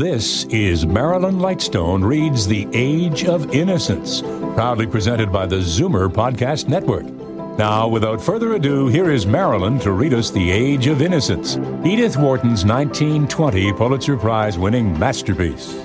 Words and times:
This 0.00 0.44
is 0.44 0.86
Marilyn 0.86 1.40
Lightstone 1.40 2.02
Reads 2.02 2.46
The 2.46 2.66
Age 2.72 3.26
of 3.26 3.54
Innocence, 3.54 4.22
proudly 4.54 4.86
presented 4.86 5.30
by 5.30 5.44
the 5.44 5.56
Zoomer 5.56 6.08
Podcast 6.08 6.68
Network. 6.68 7.04
Now, 7.58 7.86
without 7.86 8.18
further 8.18 8.54
ado, 8.54 8.86
here 8.86 9.10
is 9.10 9.26
Marilyn 9.26 9.78
to 9.80 9.92
read 9.92 10.14
us 10.14 10.30
The 10.30 10.50
Age 10.50 10.86
of 10.86 11.02
Innocence, 11.02 11.58
Edith 11.84 12.16
Wharton's 12.16 12.64
1920 12.64 13.74
Pulitzer 13.74 14.16
Prize 14.16 14.58
winning 14.58 14.98
masterpiece. 14.98 15.78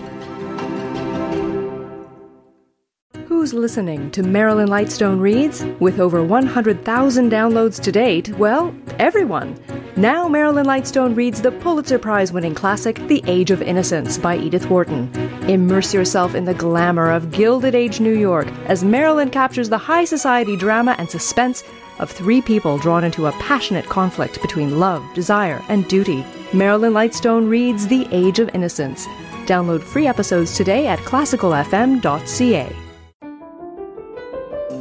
Who's 3.27 3.53
listening 3.53 4.11
to 4.11 4.23
Marilyn 4.23 4.69
Lightstone 4.69 5.19
Reads? 5.19 5.65
With 5.81 5.99
over 5.99 6.23
100,000 6.23 7.29
downloads 7.29 7.81
to 7.81 7.91
date, 7.91 8.29
well, 8.37 8.73
everyone. 8.97 9.59
Now 9.97 10.27
Marilyn 10.27 10.65
Lightstone 10.65 11.15
reads 11.15 11.41
the 11.41 11.53
Pulitzer 11.53 11.97
Prize 11.97 12.33
winning 12.33 12.53
classic 12.53 12.97
The 13.07 13.23
Age 13.27 13.49
of 13.49 13.61
Innocence 13.61 14.17
by 14.17 14.35
Edith 14.35 14.69
Wharton. 14.69 15.09
Immerse 15.49 15.93
yourself 15.93 16.35
in 16.35 16.43
the 16.43 16.53
glamour 16.53 17.09
of 17.09 17.31
Gilded 17.31 17.75
Age 17.75 18.01
New 18.01 18.13
York 18.13 18.47
as 18.65 18.83
Marilyn 18.83 19.29
captures 19.29 19.69
the 19.69 19.77
high 19.77 20.03
society 20.03 20.57
drama 20.57 20.97
and 20.97 21.09
suspense 21.09 21.63
of 21.99 22.11
three 22.11 22.41
people 22.41 22.77
drawn 22.77 23.05
into 23.05 23.27
a 23.27 23.31
passionate 23.33 23.85
conflict 23.85 24.41
between 24.41 24.81
love, 24.81 25.01
desire, 25.13 25.63
and 25.69 25.87
duty. 25.87 26.25
Marilyn 26.53 26.91
Lightstone 26.91 27.49
reads 27.49 27.87
The 27.87 28.05
Age 28.11 28.39
of 28.39 28.49
Innocence. 28.53 29.07
Download 29.45 29.81
free 29.81 30.07
episodes 30.07 30.57
today 30.57 30.87
at 30.87 30.99
classicalfm.ca. 30.99 32.75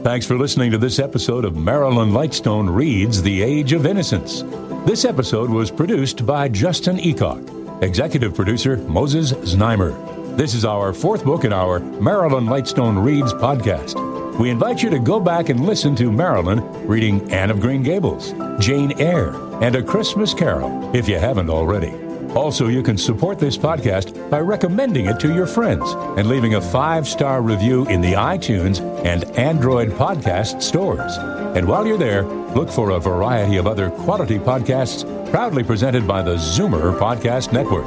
Thanks 0.02 0.26
for 0.26 0.36
listening 0.36 0.70
to 0.72 0.76
this 0.76 0.98
episode 0.98 1.44
of 1.44 1.56
Marilyn 1.56 2.10
Lightstone 2.10 2.74
Reads 2.74 3.22
The 3.22 3.42
Age 3.42 3.72
of 3.72 3.86
Innocence. 3.86 4.42
This 4.84 5.06
episode 5.06 5.48
was 5.48 5.70
produced 5.70 6.26
by 6.26 6.46
Justin 6.46 6.98
Eacock, 6.98 7.82
executive 7.82 8.34
producer 8.34 8.76
Moses 8.76 9.32
Znaimer. 9.32 10.36
This 10.36 10.52
is 10.52 10.66
our 10.66 10.92
fourth 10.92 11.24
book 11.24 11.44
in 11.44 11.54
our 11.54 11.80
Marilyn 11.80 12.44
Lightstone 12.44 13.02
Reads 13.02 13.32
podcast. 13.32 14.38
We 14.38 14.50
invite 14.50 14.82
you 14.82 14.90
to 14.90 14.98
go 14.98 15.18
back 15.18 15.48
and 15.48 15.64
listen 15.64 15.96
to 15.96 16.12
Marilyn 16.12 16.60
reading 16.86 17.32
Anne 17.32 17.50
of 17.50 17.60
Green 17.60 17.82
Gables, 17.82 18.34
Jane 18.58 18.92
Eyre, 19.00 19.34
and 19.62 19.74
A 19.74 19.82
Christmas 19.82 20.34
Carol 20.34 20.94
if 20.94 21.08
you 21.08 21.18
haven't 21.18 21.48
already. 21.48 22.03
Also, 22.34 22.66
you 22.66 22.82
can 22.82 22.98
support 22.98 23.38
this 23.38 23.56
podcast 23.56 24.28
by 24.28 24.40
recommending 24.40 25.06
it 25.06 25.20
to 25.20 25.32
your 25.32 25.46
friends 25.46 25.92
and 26.18 26.28
leaving 26.28 26.56
a 26.56 26.60
five 26.60 27.06
star 27.06 27.42
review 27.42 27.86
in 27.86 28.00
the 28.00 28.12
iTunes 28.12 28.80
and 29.04 29.24
Android 29.38 29.90
podcast 29.90 30.60
stores. 30.60 31.16
And 31.56 31.68
while 31.68 31.86
you're 31.86 31.96
there, 31.96 32.24
look 32.24 32.70
for 32.70 32.90
a 32.90 32.98
variety 32.98 33.56
of 33.56 33.68
other 33.68 33.90
quality 33.90 34.38
podcasts 34.38 35.04
proudly 35.30 35.62
presented 35.62 36.08
by 36.08 36.22
the 36.22 36.34
Zoomer 36.34 36.98
Podcast 36.98 37.52
Network. 37.52 37.86